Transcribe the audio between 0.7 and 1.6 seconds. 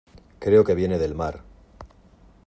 viene del mar.